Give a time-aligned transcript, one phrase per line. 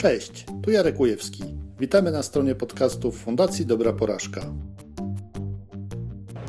[0.00, 1.44] Cześć, tu Jarek Ujewski.
[1.80, 4.40] Witamy na stronie podcastów Fundacji Dobra Porażka.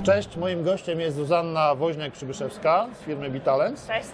[0.03, 3.87] Cześć, moim gościem jest Zuzanna Woźniak-Przybyszewska z firmy Bitalens.
[3.87, 4.09] Cześć.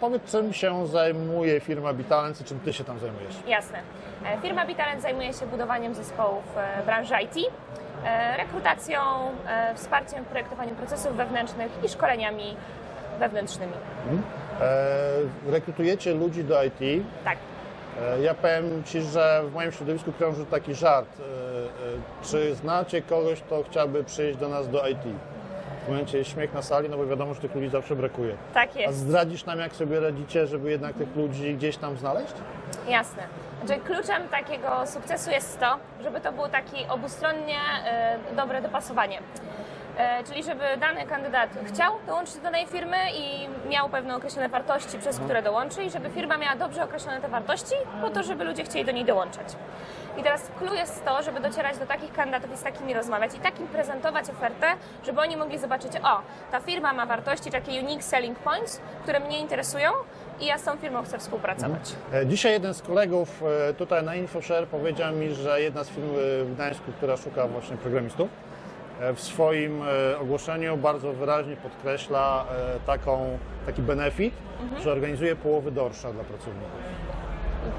[0.00, 3.34] Powiedz, czym się zajmuje firma Bitalens i czym Ty się tam zajmujesz?
[3.46, 3.78] Jasne.
[4.26, 7.50] E, Firma Bitalent zajmuje się budowaniem zespołów e, branży IT,
[8.04, 9.00] e, rekrutacją,
[9.74, 12.56] wsparciem w projektowaniu procesów wewnętrznych i szkoleniami
[13.18, 13.72] wewnętrznymi.
[14.60, 17.04] E, rekrutujecie ludzi do IT.
[17.24, 17.36] Tak.
[18.00, 21.08] E, ja powiem Ci, że w moim środowisku krąży taki żart.
[21.20, 25.02] E, e, czy znacie kogoś, kto chciałby przyjść do nas do IT?
[25.84, 28.34] W momencie jest śmiech na sali, no bo wiadomo, że tych ludzi zawsze brakuje.
[28.54, 28.98] Tak A jest.
[28.98, 32.32] zdradzisz nam, jak sobie radzicie, żeby jednak tych ludzi gdzieś tam znaleźć?
[32.88, 33.22] Jasne.
[33.64, 37.56] Znaczy, kluczem takiego sukcesu jest to, żeby to było takie obustronnie
[38.36, 39.18] dobre dopasowanie.
[39.98, 44.98] E, czyli żeby dany kandydat chciał dołączyć do danej firmy i miał pewne określone wartości,
[44.98, 48.64] przez które dołączy i żeby firma miała dobrze określone te wartości, po to, żeby ludzie
[48.64, 49.46] chcieli do niej dołączać.
[50.18, 53.38] I teraz clue jest to, żeby docierać do takich kandydatów i z takimi rozmawiać i
[53.38, 54.66] takim prezentować ofertę,
[55.06, 56.20] żeby oni mogli zobaczyć, o,
[56.50, 59.90] ta firma ma wartości, takie unique selling points, które mnie interesują
[60.40, 61.92] i ja z tą firmą chcę współpracować.
[62.14, 66.08] E, Dzisiaj jeden z kolegów e, tutaj na InfoShare powiedział mi, że jedna z firm
[66.44, 68.28] w Gdańsku, która szuka właśnie programistów,
[69.14, 72.44] w swoim e, ogłoszeniu bardzo wyraźnie podkreśla
[72.76, 74.34] e, taką, taki benefit,
[74.82, 76.70] że organizuje połowy dorsza dla pracowników.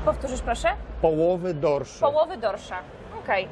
[0.05, 0.67] Powtórzysz proszę?
[1.01, 2.05] Połowy dorsza.
[2.11, 2.75] Połowy dorsza.
[3.23, 3.47] Okej.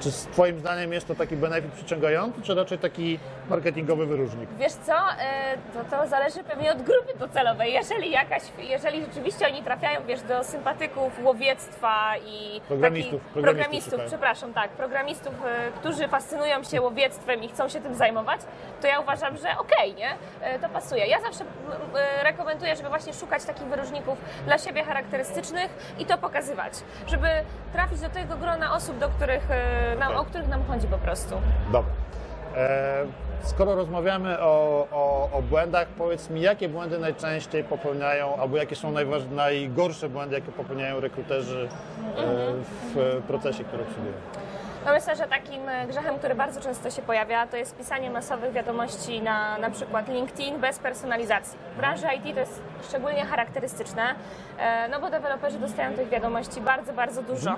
[0.00, 3.18] Czy z Twoim zdaniem jest to taki benefit przyciągający, czy raczej taki
[3.50, 4.48] marketingowy wyróżnik?
[4.58, 7.72] Wiesz co, e, to, to zależy pewnie od grupy docelowej.
[7.72, 14.52] Jeżeli jakaś, jeżeli rzeczywiście oni trafiają, wiesz, do sympatyków łowiectwa i Programistów, programistów programistów przepraszam,
[14.54, 18.40] tak, programistów, e, którzy fascynują się łowiectwem i chcą się tym zajmować,
[18.80, 20.10] to ja uważam, że okej, nie?
[20.40, 21.06] E, To pasuje.
[21.06, 21.44] Ja zawsze
[22.22, 26.72] rekomenduję, żeby właśnie szukać takich wyróżników dla siebie charakterystycznych i to pokazywać,
[27.06, 27.28] żeby
[27.72, 29.42] trafić do tego grona osób, do których,
[29.96, 31.34] nam, o których nam chodzi po prostu.
[31.72, 31.90] Dobra.
[32.56, 33.04] E,
[33.42, 38.92] skoro rozmawiamy o, o, o błędach, powiedz mi, jakie błędy najczęściej popełniają, albo jakie są
[38.92, 41.68] najważ, najgorsze błędy, jakie popełniają rekruterzy
[42.16, 42.26] e,
[42.94, 44.12] w procesie, który obsługują?
[44.86, 48.52] No myślę, że takim e, grzechem, który bardzo często się pojawia, to jest pisanie masowych
[48.52, 51.58] wiadomości na na przykład LinkedIn bez personalizacji.
[51.74, 54.14] W branży IT to jest szczególnie charakterystyczne,
[54.58, 57.56] e, no bo deweloperzy dostają tych wiadomości bardzo, bardzo dużo.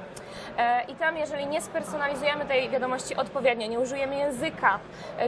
[0.58, 4.78] E, I tam, jeżeli nie spersonalizujemy tej wiadomości odpowiednio, nie użyjemy języka,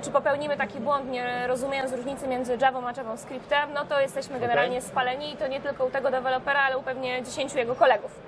[0.03, 4.83] czy popełnimy taki błąd, nie rozumiejąc różnicy między Javą a JavaScriptem, no to jesteśmy generalnie
[4.83, 8.21] spaleni i to nie tylko u tego dewelopera, ale u pewnie 10 jego kolegów.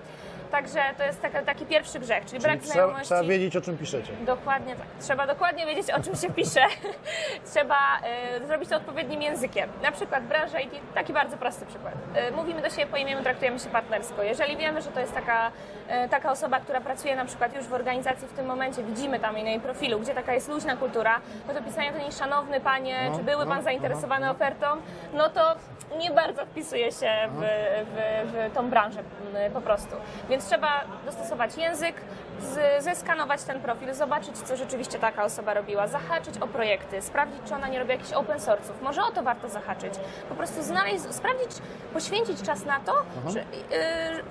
[0.50, 3.06] Także to jest taki, taki pierwszy grzech, czyli, brak Czyli trzeba, znajomości.
[3.06, 4.12] trzeba wiedzieć, o czym piszecie.
[4.20, 4.86] Dokładnie tak.
[5.00, 6.60] Trzeba dokładnie wiedzieć, o czym się pisze.
[7.52, 9.70] Trzeba e, zrobić to odpowiednim językiem.
[9.82, 11.94] Na przykład branża IT, taki bardzo prosty przykład.
[12.14, 14.22] E, mówimy do siebie po imieniu, traktujemy się partnersko.
[14.22, 15.50] Jeżeli wiemy, że to jest taka,
[15.88, 19.32] e, taka osoba, która pracuje na przykład już w organizacji w tym momencie, widzimy tam
[19.32, 23.10] na jej profilu, gdzie taka jest luźna kultura, no to pisanie do niej szanowny panie,
[23.10, 24.66] No, czy były no, pan zainteresowany ofertą,
[25.12, 25.54] no to
[25.98, 27.40] nie bardzo wpisuje się w,
[27.86, 29.00] w, w tą branżę
[29.34, 29.96] m, po prostu.
[30.28, 31.94] Więc trzeba dostosować język,
[32.40, 37.54] z, zeskanować ten profil, zobaczyć, co rzeczywiście taka osoba robiła, zahaczyć o projekty, sprawdzić, czy
[37.54, 38.82] ona nie robi jakichś open source'ów.
[38.82, 39.94] Może o to warto zahaczyć.
[40.28, 41.50] Po prostu znaleźć, sprawdzić,
[41.92, 42.92] poświęcić czas na to,
[43.28, 43.44] że, y,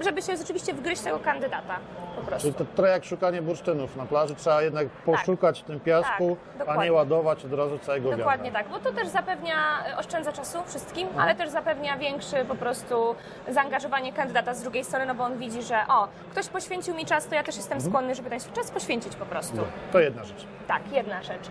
[0.04, 1.76] żeby się rzeczywiście wgryźć tego kandydata.
[2.16, 2.42] Po prostu.
[2.42, 6.70] Czyli to trochę jak szukanie bursztynów na plaży, trzeba jednak poszukać w tym piasku, Tak,
[6.70, 8.26] a nie ładować od razu całego wiadra.
[8.26, 9.56] Dokładnie tak, bo to też zapewnia,
[9.98, 13.16] oszczędza czasu wszystkim, ale też zapewnia większy po prostu
[13.50, 17.28] zaangażowanie kandydata z drugiej strony, no bo on widzi, że o, ktoś poświęcił mi czas,
[17.28, 19.58] to ja też jestem skłonny, żeby ten czas poświęcić po prostu.
[19.92, 20.46] To jedna rzecz.
[20.68, 21.50] Tak, jedna rzecz.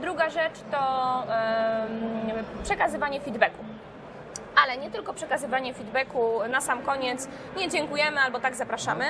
[0.00, 1.22] Druga rzecz to
[2.62, 3.64] przekazywanie feedbacku.
[4.62, 9.04] Ale nie tylko przekazywanie feedbacku na sam koniec, nie dziękujemy albo tak zapraszamy,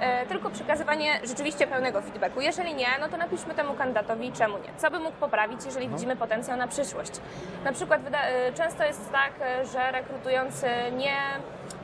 [0.00, 2.40] e, tylko przekazywanie rzeczywiście pełnego feedbacku.
[2.40, 4.68] Jeżeli nie, no to napiszmy temu kandydatowi czemu nie.
[4.76, 7.12] Co by mógł poprawić, jeżeli widzimy potencjał na przyszłość.
[7.64, 11.16] Na przykład e, często jest tak, e, że rekrutujący nie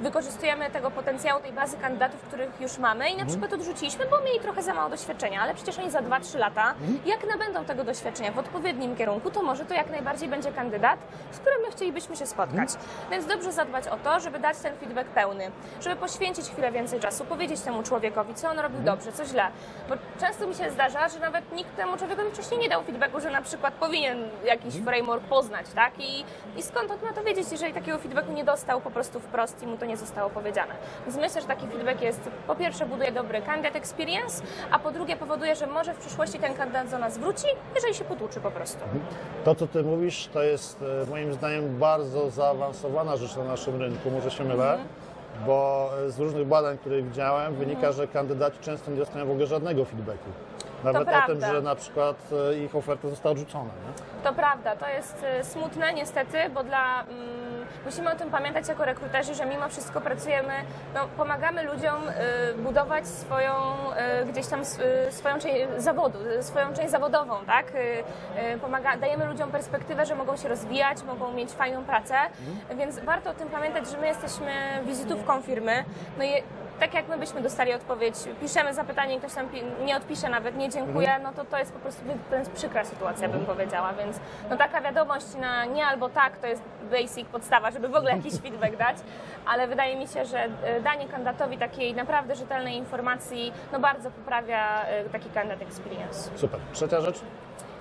[0.00, 4.40] wykorzystujemy tego potencjału, tej bazy kandydatów, których już mamy i na przykład odrzuciliśmy, bo mieli
[4.40, 6.74] trochę za mało doświadczenia, ale przecież oni za 2-3 lata,
[7.06, 11.00] jak nabędą tego doświadczenia w odpowiednim kierunku, to może to jak najbardziej będzie kandydat,
[11.30, 12.68] z którym my chcielibyśmy się spotkać.
[13.10, 15.50] Więc dobrze zadbać o to, żeby dać ten feedback pełny,
[15.80, 19.46] żeby poświęcić chwilę więcej czasu, powiedzieć temu człowiekowi, co on robił dobrze, co źle.
[19.88, 23.30] Bo często mi się zdarza, że nawet nikt temu człowiekowi wcześniej nie dał feedbacku, że
[23.30, 25.92] na przykład powinien jakiś framework poznać, tak?
[25.98, 26.24] I,
[26.56, 29.66] i skąd on ma to wiedzieć, jeżeli takiego feedbacku nie dostał po prostu wprost i
[29.66, 30.74] mu to nie zostało powiedziane.
[31.06, 35.16] Więc myślę, że taki feedback jest, po pierwsze buduje dobry candidate experience, a po drugie
[35.16, 38.80] powoduje, że może w przyszłości ten kandydat do nas wróci, jeżeli się potłuczy po prostu.
[39.44, 44.10] To, co Ty mówisz, to jest e, moim zdaniem bardzo zaawansowana rzecz na naszym rynku,
[44.10, 44.78] może się mylę.
[45.46, 49.84] bo z różnych badań, które widziałem, wynika, że kandydaci często nie dostają w ogóle żadnego
[49.84, 50.30] feedbacku.
[50.84, 52.16] Nawet o tym, że na przykład
[52.50, 53.64] e, ich oferta została odrzucona.
[53.64, 54.22] Nie?
[54.24, 57.37] To prawda, to jest smutne niestety, bo dla, mm,
[57.88, 60.52] musimy o tym pamiętać jako rekruterzy, że mimo wszystko pracujemy,
[60.94, 63.52] no, pomagamy ludziom y, budować swoją
[64.22, 67.66] y, gdzieś tam y, swoją część zawodu, swoją część zawodową, tak?
[68.60, 72.14] Pomaga, dajemy ludziom perspektywę, że mogą się rozwijać, mogą mieć fajną pracę,
[72.76, 74.52] więc warto o tym pamiętać, że my jesteśmy
[74.84, 75.84] wizytówką firmy.
[76.18, 76.42] No i
[76.80, 80.56] tak jak my byśmy dostali odpowiedź, piszemy zapytanie i ktoś tam pi- nie odpisze nawet,
[80.56, 84.16] nie dziękuję, no to to jest po prostu to jest przykra sytuacja, bym powiedziała, więc
[84.50, 88.34] no taka wiadomość na nie albo tak to jest basic, podstawa, żeby w ogóle jakiś
[88.42, 88.96] feedback dać,
[89.46, 94.82] ale wydaje mi się, że e, danie kandydatowi takiej naprawdę rzetelnej informacji, no bardzo poprawia
[94.84, 96.30] e, taki candidate experience.
[96.36, 96.60] Super.
[96.72, 97.20] Trzecia rzecz?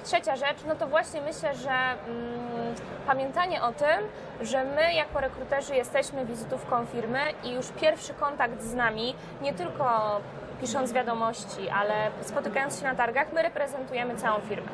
[0.07, 2.75] Trzecia rzecz, no to właśnie myślę, że mm,
[3.07, 3.97] pamiętanie o tym,
[4.41, 10.19] że my jako rekruterzy jesteśmy wizytówką firmy i już pierwszy kontakt z nami, nie tylko
[10.61, 14.67] pisząc wiadomości, ale spotykając się na targach, my reprezentujemy całą firmę.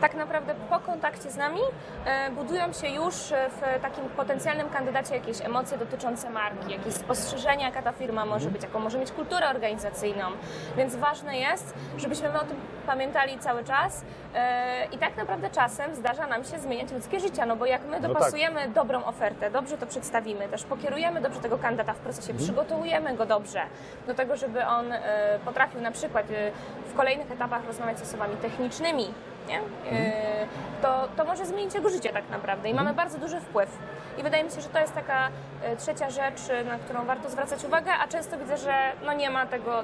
[0.00, 1.60] Tak naprawdę po kontakcie z nami
[2.04, 3.14] e, budują się już
[3.60, 8.62] w takim potencjalnym kandydacie jakieś emocje dotyczące marki, jakieś spostrzeżenia, jaka ta firma może być,
[8.62, 10.26] jaką może mieć kulturę organizacyjną.
[10.76, 12.56] Więc ważne jest, żebyśmy my o tym
[12.86, 14.04] pamiętali cały czas
[14.34, 18.00] e, i tak naprawdę czasem zdarza nam się zmieniać ludzkie życia, no bo jak my
[18.00, 18.02] tak.
[18.02, 23.26] dopasujemy dobrą ofertę, dobrze to przedstawimy, też pokierujemy dobrze tego kandydata w procesie, przygotujemy go
[23.26, 23.62] dobrze
[24.06, 26.50] do tego, żeby on e, potrafił na przykład e,
[26.92, 29.14] w kolejnych etapach rozmawiać z osobami technicznymi,
[29.48, 29.58] nie?
[29.58, 30.46] E,
[30.82, 33.78] to, to może zmienić jego życie tak naprawdę i mamy bardzo duży wpływ.
[34.18, 35.28] I wydaje mi się, że to jest taka
[35.62, 39.46] e, trzecia rzecz, na którą warto zwracać uwagę, a często widzę, że no nie ma
[39.46, 39.82] tego,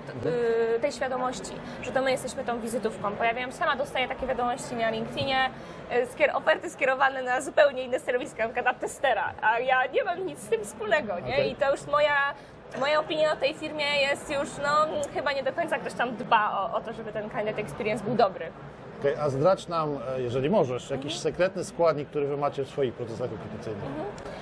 [0.76, 1.52] y, tej świadomości,
[1.82, 3.12] że to my jesteśmy tą wizytówką.
[3.12, 5.50] Pojawiają się, sama dostaję takie wiadomości na LinkedInie,
[6.14, 10.26] skier- oferty skierowane na zupełnie inne stanowiska, na przykład na testera, a ja nie mam
[10.26, 11.48] nic z tym wspólnego, nie?
[11.48, 12.34] I to już moja
[12.80, 16.50] Moja opinia o tej firmie jest już, no, chyba nie do końca ktoś tam dba
[16.60, 18.46] o, o to, żeby ten candidate experience był dobry.
[19.00, 22.94] Okej, a zdradź nam, e, jeżeli możesz, jakiś sekretny składnik, który wy macie w swoich
[22.94, 23.84] procesach rekrutacyjnych.
[23.84, 24.35] E,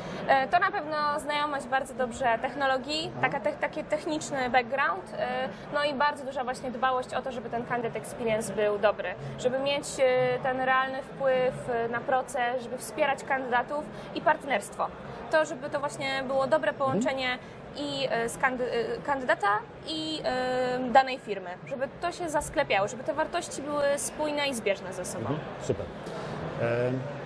[0.51, 5.95] To na pewno znajomość bardzo dobrze technologii, taka te, taki techniczny background, e, no i
[5.95, 10.39] bardzo duża właśnie dbałość o to, żeby ten candidate experience był dobry, żeby mieć e,
[10.43, 13.85] ten realny wpływ e, na proces, żeby wspierać kandydatów
[14.15, 14.87] i partnerstwo.
[15.31, 17.39] To, żeby to właśnie było dobre połączenie
[17.77, 23.05] i e, z kandy, e, kandydata i e, danej firmy, żeby to się zasklepiało, żeby
[23.05, 25.29] te wartości były spójne i zbieżne ze sobą.
[25.63, 25.87] Super.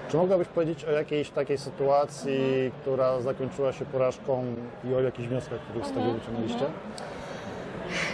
[0.09, 4.45] Czy mogłabyś powiedzieć o jakiejś takiej sytuacji, która zakończyła się porażką
[4.85, 6.65] i o jakichś wnioskach, których z tego wyciągnęliście?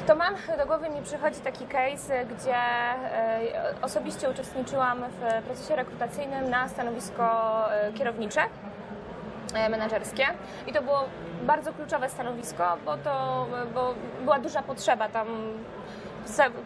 [0.06, 3.40] To mam, do głowy mi przychodzi taki case, gdzie e,
[3.82, 7.24] osobiście uczestniczyłam w procesie rekrutacyjnym na stanowisko
[7.72, 8.40] e, kierownicze,
[9.54, 10.26] e, menedżerskie
[10.66, 11.04] i to było
[11.42, 15.26] bardzo kluczowe stanowisko, bo to bo była duża potrzeba tam.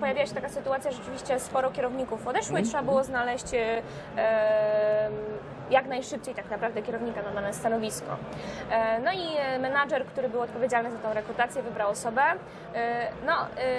[0.01, 3.83] Pojawiła się taka sytuacja, że rzeczywiście sporo kierowników odeszło i trzeba było znaleźć e,
[5.71, 8.17] jak najszybciej tak naprawdę kierownika na dane stanowisko.
[8.71, 12.23] E, No i e, menadżer, który był odpowiedzialny za tą rekrutację, wybrał osobę.
[12.75, 13.33] E, No,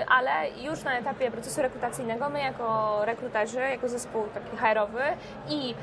[0.09, 0.31] ale
[0.61, 5.01] już na etapie procesu rekrutacyjnego my jako rekruterzy, jako zespół taki HR-owy
[5.49, 5.75] i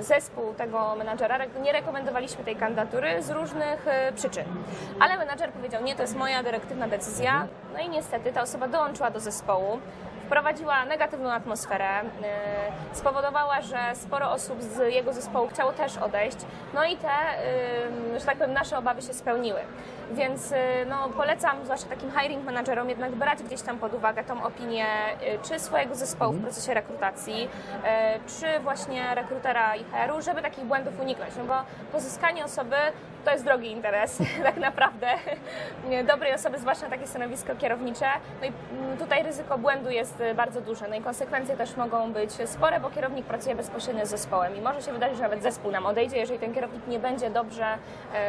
[0.00, 4.44] zespół tego menadżera nie rekomendowaliśmy tej kandydatury z różnych przyczyn.
[5.00, 7.46] Ale menadżer powiedział, nie, to jest moja dyrektywna decyzja.
[7.74, 9.78] No i niestety ta osoba dołączyła do zespołu
[10.32, 12.28] wprowadziła negatywną atmosferę, yy,
[12.96, 16.36] spowodowała, że sporo osób z jego zespołu chciało też odejść,
[16.74, 17.08] no i te,
[18.12, 19.60] yy, że tak powiem, nasze obawy się spełniły.
[20.14, 20.56] Więc yy,
[20.88, 24.86] no, polecam, zwłaszcza takim hiring managerom, jednak brać gdzieś tam pod uwagę tą opinię
[25.20, 27.48] yy, czy swojego zespołu w procesie rekrutacji, yy,
[28.38, 31.54] czy właśnie rekrutera i HR-u, żeby takich błędów uniknąć, no bo
[31.92, 32.76] pozyskanie osoby
[33.24, 35.06] to jest drogi interes, tak naprawdę,
[36.08, 38.06] dobrej osoby, zwłaszcza na takie stanowisko kierownicze.
[38.40, 40.88] No i mm, tutaj ryzyko błędu jest y, bardzo duże.
[40.88, 44.82] No i konsekwencje też mogą być spore, bo kierownik pracuje bezpośrednio z zespołem i może
[44.82, 47.66] się wydarzyć, że nawet zespół nam odejdzie, jeżeli ten kierownik nie będzie dobrze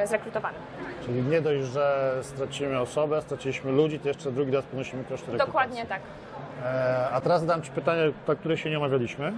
[0.06, 0.58] zrekrutowany.
[1.06, 5.48] Czyli nie dość, że stracimy osobę, straciliśmy ludzi, to jeszcze drugi raz ponosimy koszty rekrutacji.
[5.54, 6.02] Dokładnie tak.
[6.66, 9.34] E, A teraz zadam Ci pytanie, na które się nie omawialiśmy.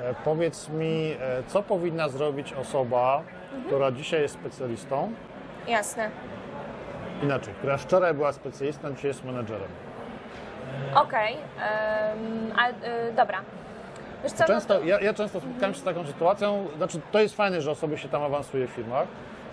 [0.00, 3.22] E, Powiedz mi, e, co powinna zrobić osoba,
[3.66, 5.12] która dzisiaj jest specjalistą,
[5.68, 6.10] Jasne.
[7.22, 9.68] inaczej, która wczoraj była specjalistą, dzisiaj jest menedżerem.
[10.94, 11.32] Okej.
[11.36, 13.38] em, a, y, dobra.
[14.26, 17.60] Co, no Często, ja, ja często spotkałem się z taką sytuacją, znaczy to jest fajne,
[17.60, 19.06] że osoby się tam awansuje w firmach.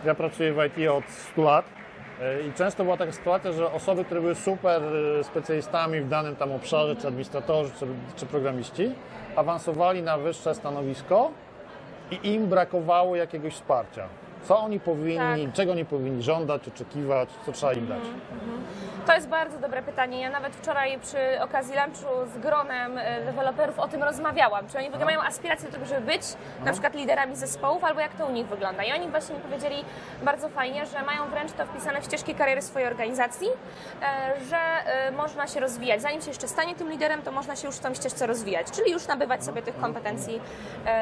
[0.05, 1.65] Ja pracuję w IT od 100 lat
[2.49, 4.81] i często była taka sytuacja, że osoby, które były super
[5.19, 8.91] e, specjalistami w danym tam obszarze, czy administratorzy, czy, czy programiści,
[9.35, 11.31] awansowali na wyższe stanowisko
[12.11, 14.07] i im brakowało jakiegoś wsparcia.
[14.47, 15.53] Co oni powinni, Tak.
[15.53, 17.99] czego nie powinni żądać, oczekiwać, co trzeba im dać?
[19.07, 20.21] To jest bardzo dobre pytanie.
[20.21, 24.67] Ja nawet wczoraj przy okazji lunchu z gronem e, deweloperów o tym rozmawiałam.
[24.67, 26.21] Czy oni w ogóle mają aspiracje do tego, żeby być
[26.65, 28.83] na przykład liderami zespołów, albo jak to u nich wygląda.
[28.83, 29.75] I oni właśnie mi powiedzieli
[30.23, 35.11] bardzo fajnie, że mają wręcz to wpisane w ścieżki kariery swojej organizacji, e, że e,
[35.11, 36.01] można się rozwijać.
[36.01, 38.91] Zanim się jeszcze stanie tym liderem, to można się już w tą ścieżce rozwijać, czyli
[38.91, 40.41] już nabywać sobie tych kompetencji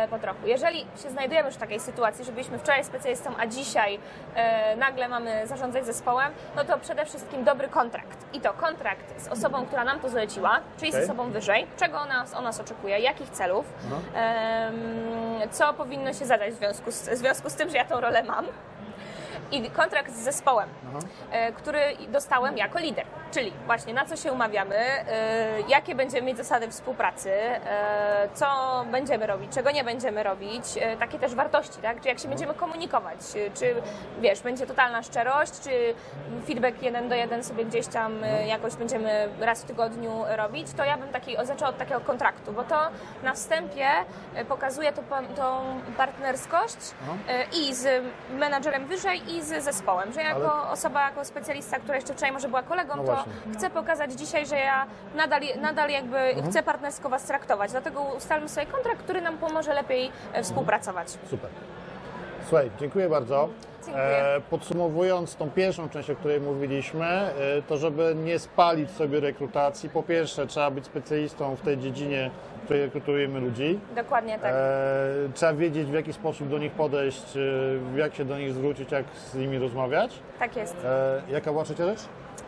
[0.09, 0.47] po trochu.
[0.47, 3.99] Jeżeli się znajdujemy już w takiej sytuacji, że byliśmy wczoraj specjalistą, a dzisiaj
[4.35, 8.17] e, nagle mamy zarządzać zespołem, no to przede wszystkim dobry kontrakt.
[8.33, 11.01] I to kontrakt z osobą, która nam to zleciła, czyli Okej.
[11.01, 13.65] z osobą wyżej, czego ona od nas oczekuje, jakich celów,
[14.15, 14.75] em,
[15.51, 18.23] co powinno się zadać w związku, z, w związku z tym, że ja tą rolę
[18.23, 18.45] mam.
[19.51, 20.69] I kontrakt z zespołem,
[21.31, 23.05] e, który dostałem jako lider.
[23.31, 25.05] Czyli właśnie na co się umawiamy, e,
[25.67, 28.45] jakie będziemy mieć zasady współpracy, e, co
[28.91, 32.01] będziemy robić, czego nie będziemy robić, e, takie też wartości, tak?
[32.01, 33.17] Czy jak się będziemy komunikować,
[33.53, 33.75] czy
[34.19, 35.93] wiesz, będzie totalna szczerość, czy
[36.47, 40.83] feedback jeden do jeden sobie gdzieś tam e, jakoś będziemy raz w tygodniu robić, to
[40.83, 42.75] ja bym taki, zaczęła od takiego kontraktu, bo to
[43.23, 43.87] na wstępie
[44.49, 45.01] pokazuje to,
[45.35, 45.61] tą
[45.97, 46.77] partnerskość
[47.53, 52.13] i z menadżerem wyżej i z zespołem, że jako Ale- osoba, jako specjalista, która jeszcze
[52.13, 53.03] wczoraj może była kolegą, No
[53.53, 56.49] chcę pokazać dzisiaj, że ja nadal, nadal jakby Mhm.
[56.51, 61.07] chcę partnersko Was traktować, dlatego ustalmy sobie kontrakt, który nam pomoże lepiej e, współpracować.
[61.29, 61.49] Super.
[62.49, 63.49] Słuchaj, dziękuję bardzo.
[63.85, 64.05] Dziękuję.
[64.05, 67.31] E, podsumowując tą pierwszą część, o której mówiliśmy, e,
[67.67, 72.31] to żeby nie spalić sobie rekrutacji, po pierwsze trzeba być specjalistą w tej dziedzinie,
[72.61, 73.79] w której rekrutujemy ludzi.
[73.95, 74.53] Dokładnie tak.
[75.33, 77.23] Trzeba wiedzieć, w jaki sposób do nich podejść,
[77.95, 80.19] jak się do nich zwrócić, jak z nimi rozmawiać.
[80.39, 80.75] Tak jest.
[81.29, 81.99] Jaka była trzecia rzecz?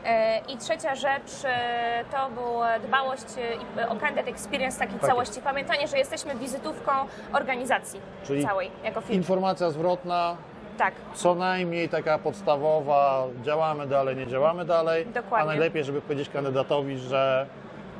[0.05, 5.09] E, I trzecia rzecz e, to była dbałość e, i- o candidate experience takiej Tak
[5.09, 5.41] całości.
[5.41, 6.91] Pamiętanie, że jesteśmy wizytówką
[7.33, 9.15] organizacji Czyli całej, jako firmy.
[9.15, 10.37] Informacja zwrotna,
[10.77, 15.05] Tak, co najmniej taka podstawowa, działamy dalej, nie działamy dalej.
[15.05, 15.43] Dokładnie.
[15.43, 17.45] A najlepiej, żeby powiedzieć kandydatowi, że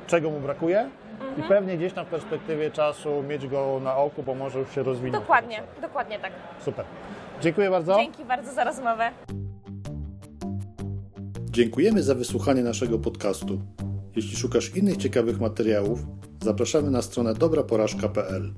[0.08, 0.90] czego mu brakuje
[1.22, 1.48] i Mhm.
[1.48, 5.22] pewnie gdzieś tam w perspektywie czasu mieć go na oku, bo może już się rozwinąć.
[5.24, 6.32] dokładnie, dokładnie tak.
[6.60, 6.86] Super.
[7.42, 7.96] Dziękuję bardzo.
[7.96, 9.12] Dzięki bardzo za rozmowę.
[11.58, 13.62] Dziękujemy za wysłuchanie naszego podcastu.
[14.16, 16.00] Jeśli szukasz innych ciekawych materiałów,
[16.44, 18.54] zapraszamy na stronę dobraporażka.pl.